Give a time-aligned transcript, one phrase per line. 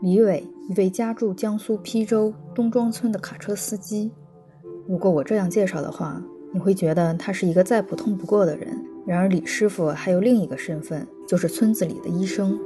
[0.00, 4.12] 李伟，一位家住江苏邳州东庄村的卡车司机。
[4.86, 6.22] 如果我这样介绍的话，
[6.52, 8.80] 你会觉得他是一个再普通不过的人。
[9.04, 12.56] 然而，李师傅还有另一个身份，就是村子里的医生。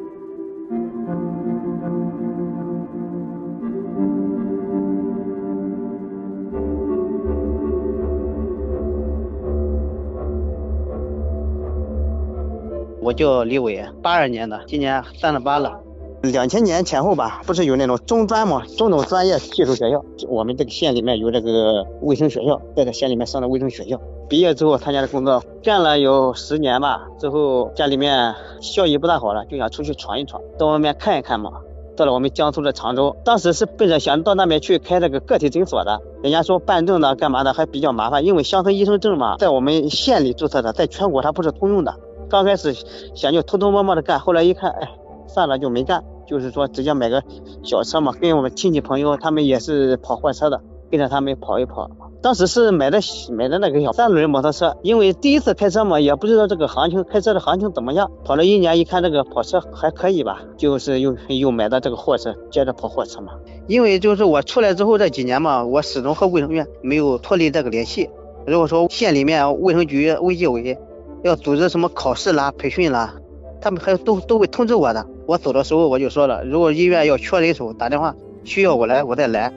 [13.00, 15.81] 我叫李伟，八二年的，今年三十八了。
[16.22, 18.62] 两千年前后吧，不是有那种中专吗？
[18.78, 24.00] 中等专业技术学校，我们这个县里面有这个卫生学校，在这县里面上的卫生学校。
[24.28, 27.02] 毕业之后参加的工作，干了有十年吧。
[27.18, 31.50] 之后家里面效益不大好了，就想出去闯一闯，到外面看一看嘛。
[31.94, 36.00] 到了我们江苏的常州，当时是奔着想到那边去开这个个体诊所的。
[36.22, 41.94] 人家说办证的干嘛的还比较麻烦，因为乡村医生证嘛，在我们县里注册的，在全国它不是通用的。
[42.30, 42.74] 刚开始
[43.14, 44.90] 想就偷偷摸摸的干，后来一看，哎，
[45.32, 46.04] 算了就没干。
[46.24, 47.22] 就是说，直接买个
[47.62, 51.90] 小车嘛，跟我们亲戚朋友，他们也是跑货车的，跟着他们跑一跑。
[52.22, 53.00] 当时是买的
[53.32, 58.10] 买的那个小三轮摩托车，因为第一次开车嘛，也不知道这个行情，开车的行情怎么样。
[58.24, 63.32] 跑了一年，一看这个跑车还可以吧，就是又又买的这个货车，接着跑货车嘛。
[63.66, 68.08] 因为就是我出来之后这几年嘛，我始终和卫生院没有脱离这个联系。
[68.46, 70.78] 如果说县里面卫生局卫计委
[71.24, 73.16] 要组织什么考试啦、培训啦，
[73.60, 75.04] 他们还都都会通知我的。
[75.32, 79.50] 我走的时候我就说了，如果医院要缺人手，打电话需要我来，我再来。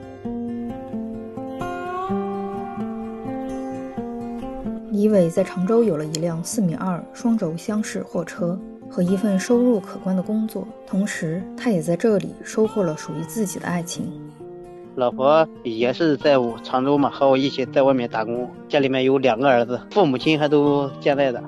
[4.90, 14.10] 李伟在常州有了一辆四米二双轴厢式货车和一份收入可观的工作，同时他也在这里收获了属于自己的爱情。
[14.94, 21.44] 老婆也是在常州嘛，和我一起在外面打工，家里面有两个儿子，父母亲还都健在的。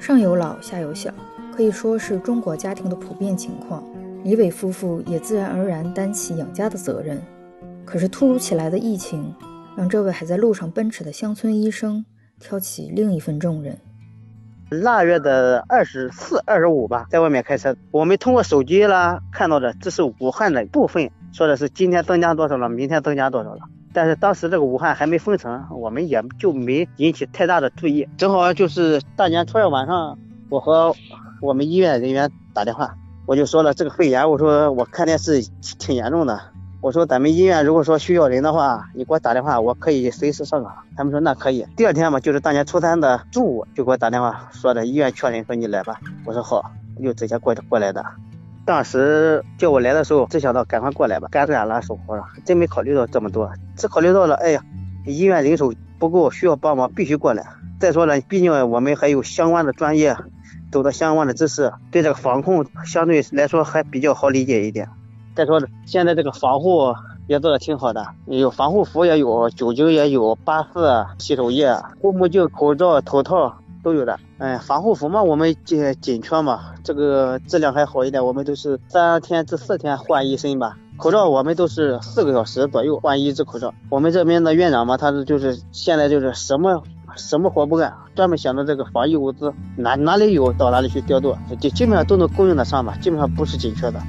[0.00, 1.12] 上有老，下有小。
[1.56, 3.82] 可以说是中国家庭的普遍情况，
[4.22, 7.18] 李伟夫妇也自然而然担起养家的责任。
[7.86, 9.34] 可是突如其来的疫情，
[9.74, 12.04] 让这位还在路上奔驰的乡村医生
[12.38, 13.74] 挑起另一份重任。
[14.68, 23.60] 腊月的二十四、二十五吧，在外面开车，我们通过手机啦看到的，这是武汉的部分，说的是今天增加多少了，明天增加多少了。
[23.94, 28.06] 但是当时这个武汉还没封城，我们也就没引起太大的注意。
[28.18, 30.18] 正好就是大年初二晚上，
[30.50, 30.94] 我和
[31.40, 32.94] 我们医院人员打电话，
[33.26, 35.42] 我就说了这个肺炎，我说我看电视
[35.78, 36.40] 挺严重的，
[36.80, 40.72] 我说咱们医院如果说需要人的话，你给我打电话，我可以随时上岗。
[40.96, 41.66] 他们说那可以。
[41.76, 46.00] 第二天嘛，就是大年初三的中午就给我打电话说的医院缺人，说你来吧。
[46.24, 46.70] 我说好，
[47.02, 48.04] 就直接过过来的。
[48.64, 54.62] 当时叫我来的时候，只想到赶快过来吧，干干了手活了，真没考虑到这么多，只考虑到了，哎呀，
[55.04, 57.46] 医院人手不够，需要帮忙，必须过来。
[57.78, 60.16] 再说了，毕竟我们还有相关的专业。
[60.70, 64.88] 懂得相关的知识，对这个防控相对来说还比较好理解一点。
[65.34, 66.94] 再说现在这个防护
[67.26, 74.18] 也做的挺好的，有防护服也有，酒精也有，八四洗手液、护目镜、口罩、头套都有的。
[74.38, 80.76] 哎，防护服嘛，我们紧紧缺嘛，这个质量还好一点，我们都是三天至四天换一身吧。
[80.96, 83.74] 口罩我们都是四个小时左右换一只口罩。
[83.90, 86.82] 我们这边的院长嘛，他就是现在就是什么。
[87.16, 94.00] 什么活不干，专门想着这个防疫物资，哪哪里有到哪里去调度，就基本上都能供应得上吧，基本上不是紧缺的。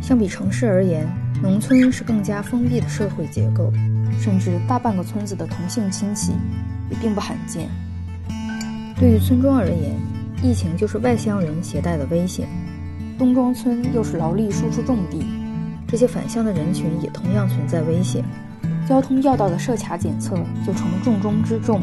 [0.00, 1.06] 相比城市而言，
[1.42, 3.72] 农村是更加封闭的社会结构，
[4.18, 6.32] 甚至大半个村子的同性亲戚
[6.90, 7.68] 也并不罕见。
[8.98, 9.94] 对于村庄而言，
[10.42, 12.48] 疫情就是外乡人携带的危险。
[13.18, 15.24] 东庄村又是劳力输出重地，
[15.86, 18.24] 这些返乡的人群也同样存在危险。
[18.88, 21.80] 交通要道的设卡检测就成了重中之重，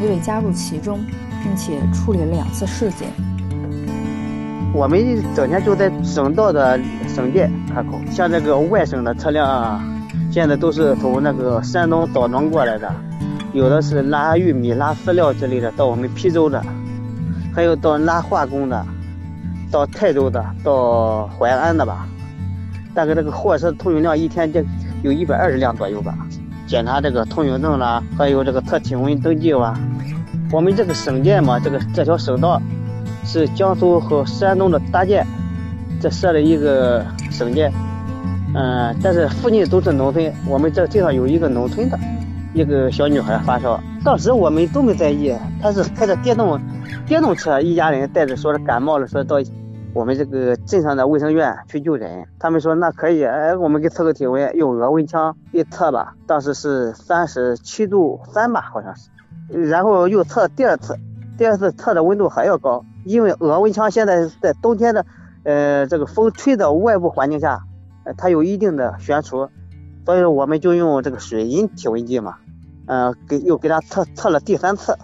[0.00, 0.98] 李伟加入其中，
[1.42, 3.08] 并且处理了两次事件。
[4.74, 5.00] 我们
[5.34, 9.80] 整天就在省道的省界卡口，像这个外省的车辆，
[10.30, 12.92] 现在都是从那个山东枣庄过来的，
[13.52, 16.62] 有的是拉玉米、拉饲料之类的到我们邳州的，
[17.54, 18.86] 还有到拉化工的，
[19.70, 22.08] 到泰州的，到淮安的吧。
[22.94, 24.60] 大概这个货车通行量一天就
[25.02, 26.14] 有一百二十辆左右吧。
[26.68, 29.74] 检查这个通行证啦，还有这个测体温登记哇。
[30.52, 32.60] 我们这个省界嘛，这个这条省道
[33.24, 35.24] 是江苏和山东的搭界，
[35.98, 37.72] 这设了一个省界。
[38.54, 40.30] 嗯，但是附近都是农村。
[40.46, 41.98] 我们这地方有一个农村的
[42.52, 46.60] 一个小女孩发烧，当时我们都没在意，她是开着电动
[47.06, 49.36] 电动车，一家人带着说是感冒了，说到。
[49.94, 55.34] 我们这个镇上的卫生院去就诊，他们说那可以，哎，我们给测个体温，用额温枪。
[55.50, 59.10] 一测吧，当时是三十七度三吧，好像是，
[59.68, 60.94] 然后又测第二次，
[61.36, 65.04] 第二次测的温度还要高，因为额温枪现在在冬天的，
[65.44, 67.64] 呃，这个风吹的外部环境下，
[68.04, 69.48] 呃，它有一定的悬殊，
[70.04, 72.36] 所以我们就用这个水银体温计嘛，
[72.86, 74.96] 嗯，给又给它测测了第三次，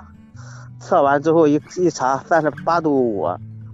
[0.79, 3.27] 测完之后一一查三十八度五，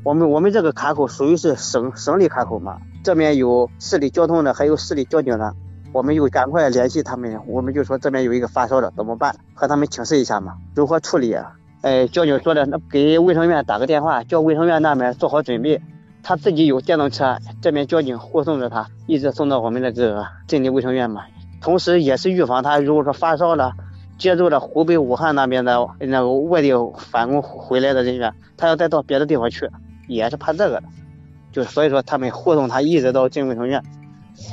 [0.03, 5.55] 我们我们这个卡口属于是省省里卡口嘛，这边有市里交通的，还有市里交警的，
[5.93, 11.37] 我们就赶快联系他们，我们就说这边有一个发烧的怎么办，和他们请示一下嘛，如何处理？
[11.83, 15.81] 哎，交警说的，那给卫生院打个电话，叫卫生院那边做好准备。
[16.23, 21.23] 他自己有电动车，这边交警护送着他，一直送到我们那个镇里卫生院嘛。
[21.63, 23.73] 同时也是预防他，如果说发烧了，
[24.19, 29.71] 接触了湖北武汉那边的那个外地返工回来的人员，他要再到别的地方去，
[30.15, 30.89] 也是怕这个的。
[31.53, 33.83] 就所以说他们护送他一直到进卫生院，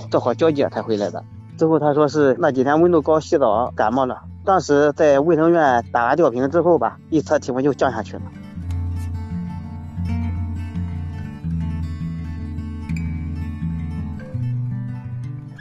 [0.09, 1.24] 做好交接才回来的。
[1.57, 4.24] 之后他说是那几天温度高，洗澡感冒了。
[4.45, 8.21] 当时在卫生院打完吊瓶之后吧，一测体温就降下去了。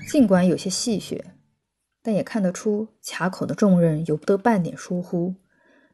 [0.09, 1.21] 尽管有些戏谑，
[2.03, 5.35] 但也看得出卡口的重任由不得半点疏忽。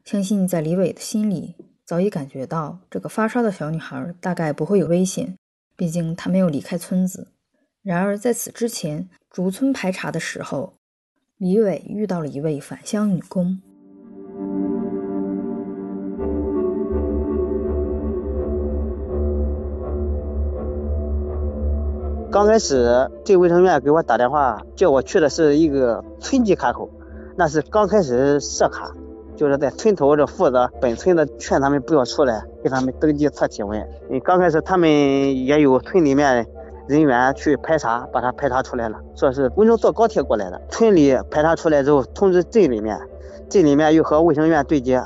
[0.05, 1.55] 相信在李伟的心里
[1.85, 5.37] 早已感觉到，这个发烧的小女孩大概不会有危险，
[5.75, 7.27] 毕竟她没有离开村子。
[7.81, 10.73] 然而在此之前，竹村排查的时候。
[11.37, 13.59] 李伟遇到了一位返乡女工。
[22.31, 26.89] 刚开始镇卫生院给我打电话，叫我去的是一个村级卡口，
[27.35, 28.95] 那是刚开始设卡，
[29.35, 33.79] 就是在村头这负责本村的，劝他们不要出来，给他们登记测体温。
[34.09, 36.45] 嗯，刚开始他们也有村里面。
[36.85, 40.61] 人员去排查，把他排查出来了，说是温州坐高铁过来的。
[40.69, 42.99] 村里排查出来之后，通知镇里面，
[43.47, 45.01] 镇里面又和卫生院对接，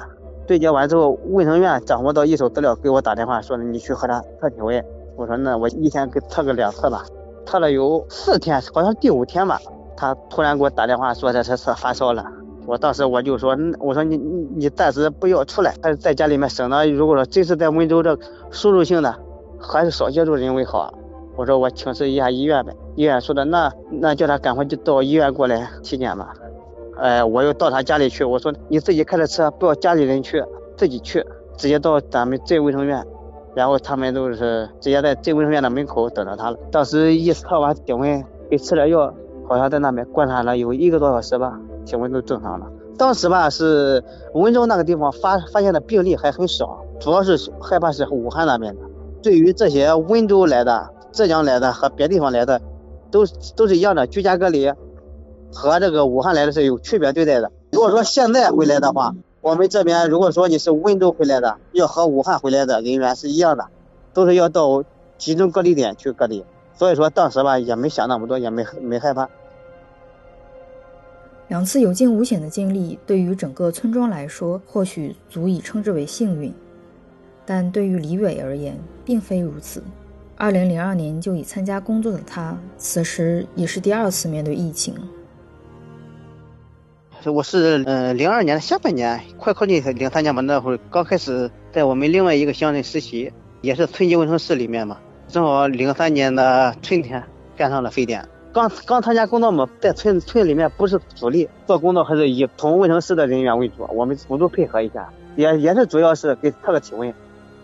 [0.47, 4.83] 对接完之后，卫生院掌握到一手资料，给我打电话说你去和他测体温。
[5.15, 7.05] 我说那我一天给测个两次吧，
[7.45, 9.61] 测了有四天，好像第五天吧，
[9.95, 12.25] 他突然给我打电话说他这是发烧了。
[12.67, 18.19] 我当时我就说，我说你你你暂时不要出来，还是在家里面省得，如果说真是在温州这
[18.51, 19.15] 输入性的，
[19.57, 20.93] 还是少接触人为好。
[21.37, 26.33] 我说我请示一下医院呗，医院说的那那叫他赶快就到医院过来体检吧。
[26.99, 30.43] 哎，我又到他家里去，我说你自己开着车，不要家里人去，
[30.75, 31.25] 自己去，
[31.55, 33.01] 直接到咱们镇卫生院，
[33.55, 36.57] 然后他们都是直接在镇卫生院的门口等着他了。
[36.69, 39.13] 当时一测完体温，给吃点药，
[39.47, 42.67] 好像在那边观察了有一个多小时吧，体温都正常了。
[42.99, 44.03] 当时吧是
[44.33, 48.81] 温州那个地方发发现的病例还很少，主要是害怕是武汉那边的。
[49.23, 50.89] 对于这些温州来的。
[51.09, 52.61] 浙江来的和别地方来的，
[53.09, 53.25] 都
[53.55, 54.71] 都是一样的，居家隔离，
[55.51, 57.51] 和这个武汉来的是有区别对待的。
[57.71, 63.65] 如果说现在回来的话，我们这边如果说你是温州回来的，要和武汉回来的人员是一样的，
[64.13, 64.83] 都是要到
[65.17, 66.45] 集中隔离点去隔离。
[66.75, 69.27] 所以说当时吧也没想那么多，也没没害怕。
[71.47, 76.53] 两次有惊无险的经历，对于整个村庄来说，或许足以称之为幸运，
[77.45, 79.81] 但对于李伟而言，并非如此。
[80.35, 84.93] 二零零二年就已参加工作的他，此时已是第二次面对疫情。
[87.25, 94.99] 我是呃零二年的下半年，快靠近零三年吧，那会儿刚开始在我们另外一个乡镇实习，也是村级卫生室里面嘛。
[95.29, 97.23] 正好零三年的春天
[97.55, 98.27] 赶上了非典，
[98.57, 107.13] 刚刚参加工作嘛，在村村里面不是主力做工作，还是以同卫生室的人员为主，我们辅助配合一下，也也是主要是给测个体温。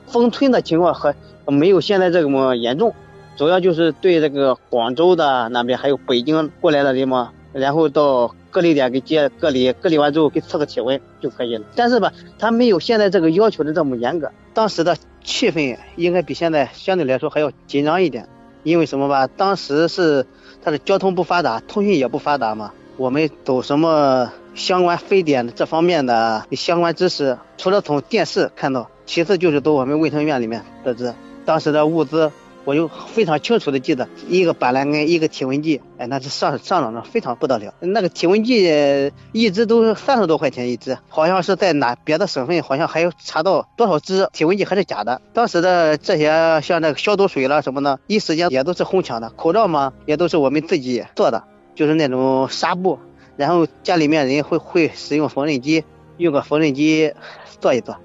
[0.06, 1.16] 封村的情况和
[1.48, 2.94] 没有现在这么严重，
[3.36, 11.66] 主要就是对这个广州的那边还有北京过来的人嘛，然后到隔离点给接隔离，隔离完之后给测个体温就可以了。
[11.76, 14.30] 但是吧，他没有现在这个要求的这么严格。
[14.54, 18.30] 当时的气氛应该比现在相对来说还要紧张一点，
[18.62, 19.26] 因为什么吧？
[19.26, 20.28] 当时是
[20.64, 22.72] 它的交通不发达，通讯也不发达嘛。
[22.96, 28.90] 我们走什么相关非典这方面的相关知识，除了从电视看到。
[29.06, 32.32] 其次就是走我们卫生院里面得知，当时的物资，
[32.66, 37.74] 我就非常清楚的记得，一个板蓝根，一个体温计，哎，那是上上涨的非常不得了。
[37.80, 45.22] 那个体温计一支都是三十多块钱一支，好像是在哪别的省份，好像还有查到多少支体温计还是假的。
[45.34, 49.30] 当时的这些像那个消毒水了什么的，一时间也都是哄抢的。
[49.32, 51.44] 口罩嘛，也都是我们自己做的，
[51.76, 52.98] 就是那种纱布，
[53.36, 55.84] 然后家里面人会会使用缝纫机，
[56.18, 57.14] 用个缝纫机
[57.60, 57.98] 做一做。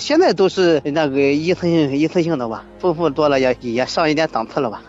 [0.00, 4.82] 现在都是那个一次性一次性的吧，丰富多了也也上一点档次了吧。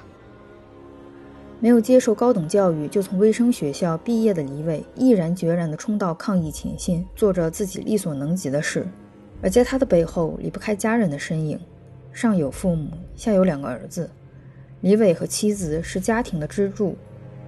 [1.59, 8.87] 没有接受高等教育就从卫生学校毕业的李伟，毅然决然地冲到抗疫前线，做着自己力所能及的事。
[9.43, 11.59] 而在他的背后，离不开家人的身影，
[12.13, 14.09] 上有父母，下有两个儿子。
[14.79, 16.95] 李伟和妻子是家庭的支柱，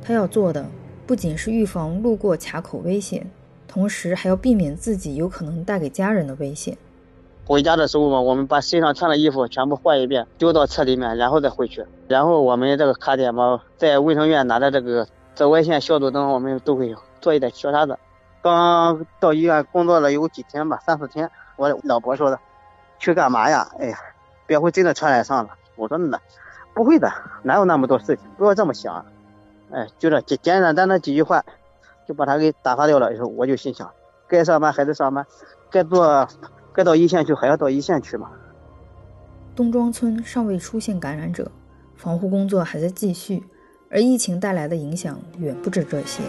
[0.01, 0.63] 他要做的
[1.08, 3.25] 不仅是预防路过卡口危险，
[3.67, 6.77] 同时还要避免自己有可能带给家人的危险。
[7.45, 11.85] 回家的时候嘛，我们把身上穿的衣服全部换一遍，丢到车里面，然后再回去。
[12.07, 18.00] 然后我们这个卡点嘛，在卫生院拿着这个紫外线消毒灯，我们都会做一点消杀的。
[18.41, 21.29] 刚到医院工作了有几天吧，三四天。
[21.57, 22.39] 我老婆说的，
[22.97, 23.69] 去干嘛呀？
[23.77, 23.97] 哎呀，
[24.45, 25.50] 别会真的传染上了。
[25.75, 26.17] 我说那
[26.73, 27.12] 不会的，
[27.43, 28.19] 哪有那么多事情？
[28.38, 29.05] 不要这么想。
[29.71, 31.43] 哎，就这简简单单几句话，
[32.07, 33.13] 就把他给打发掉了。
[33.13, 33.91] 以后我就心想，
[34.27, 35.25] 该上班还得上班，
[35.69, 36.25] 该做。
[36.74, 38.32] 该到一线去，还要到一线去吗？
[39.56, 41.51] 东庄村尚未出现感染者，
[41.96, 43.44] 防护工作还在继续，
[43.92, 46.24] 而疫情带来的影响远不止这些。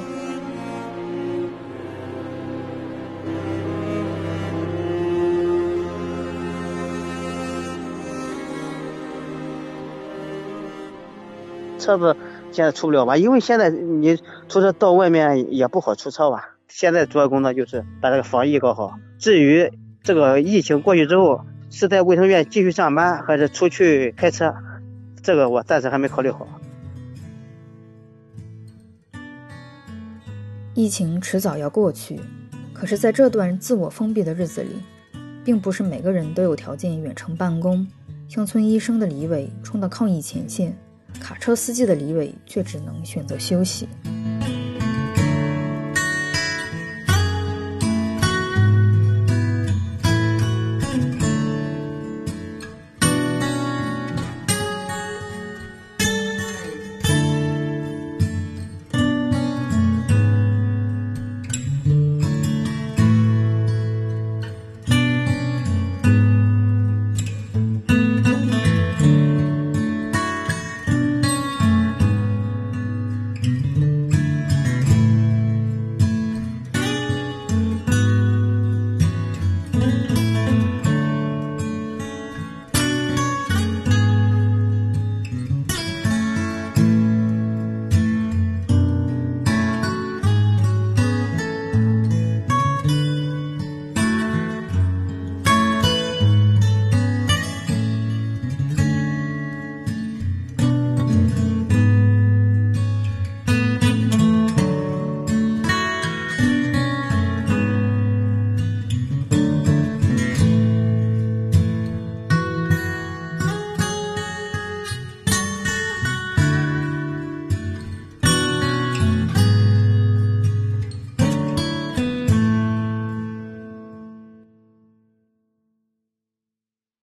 [11.78, 12.16] 车子
[12.50, 13.16] 现在出不了吧？
[13.16, 14.16] 因为现在你
[14.48, 16.56] 出车到外面也不好出车吧？
[16.68, 18.94] 现在主要工作就是把这个防疫搞好。
[19.18, 19.70] 至于
[20.04, 24.54] 这个疫情过去之后，是在卫生院继续上班，还是出去开车？
[25.22, 26.46] 这个我暂时还没考虑好。
[30.74, 32.20] 疫情迟早要过去，
[32.74, 34.82] 可是在这段自我封闭的日子里，
[35.42, 37.86] 并不是每个人都有条件远程办公。
[38.28, 40.76] 乡村医生的李伟冲到抗疫前线，
[41.18, 43.88] 卡车司机的李伟却只能选择休息。